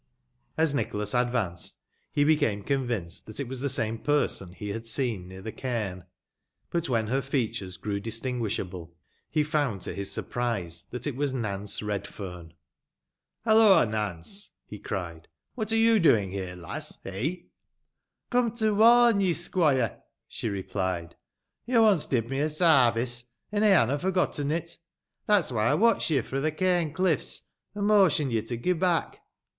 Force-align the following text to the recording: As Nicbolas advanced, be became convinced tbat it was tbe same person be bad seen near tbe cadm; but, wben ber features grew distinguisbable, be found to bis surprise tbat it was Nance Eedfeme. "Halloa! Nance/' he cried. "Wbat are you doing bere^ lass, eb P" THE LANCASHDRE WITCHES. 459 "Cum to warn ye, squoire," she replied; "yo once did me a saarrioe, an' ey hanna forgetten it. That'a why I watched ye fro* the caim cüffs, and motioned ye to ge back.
As 0.57 0.73
Nicbolas 0.73 1.13
advanced, 1.13 1.75
be 2.15 2.23
became 2.23 2.63
convinced 2.63 3.27
tbat 3.27 3.39
it 3.39 3.47
was 3.47 3.59
tbe 3.61 3.69
same 3.69 3.99
person 3.99 4.55
be 4.59 4.73
bad 4.73 4.87
seen 4.87 5.27
near 5.27 5.43
tbe 5.43 5.55
cadm; 5.55 6.05
but, 6.71 6.85
wben 6.85 7.07
ber 7.09 7.21
features 7.21 7.77
grew 7.77 8.01
distinguisbable, 8.01 8.89
be 9.31 9.43
found 9.43 9.81
to 9.81 9.93
bis 9.93 10.11
surprise 10.11 10.87
tbat 10.91 11.05
it 11.05 11.15
was 11.15 11.35
Nance 11.35 11.81
Eedfeme. 11.81 12.53
"Halloa! 13.45 13.85
Nance/' 13.85 14.49
he 14.65 14.79
cried. 14.79 15.27
"Wbat 15.55 15.71
are 15.71 15.75
you 15.75 15.99
doing 15.99 16.31
bere^ 16.31 16.59
lass, 16.59 16.97
eb 17.05 17.13
P" 17.13 17.49
THE 18.31 18.37
LANCASHDRE 18.39 18.43
WITCHES. 18.43 18.43
459 18.49 18.49
"Cum 18.49 18.57
to 18.57 18.73
warn 19.13 19.21
ye, 19.23 19.33
squoire," 19.33 20.01
she 20.27 20.49
replied; 20.49 21.15
"yo 21.67 21.83
once 21.83 22.07
did 22.07 22.27
me 22.27 22.39
a 22.39 22.45
saarrioe, 22.47 23.23
an' 23.51 23.61
ey 23.61 23.69
hanna 23.69 23.99
forgetten 23.99 24.49
it. 24.49 24.79
That'a 25.27 25.53
why 25.53 25.67
I 25.67 25.75
watched 25.75 26.09
ye 26.09 26.19
fro* 26.21 26.41
the 26.41 26.51
caim 26.51 26.91
cüffs, 26.95 27.41
and 27.75 27.85
motioned 27.85 28.31
ye 28.31 28.41
to 28.41 28.57
ge 28.57 28.79
back. 28.79 29.19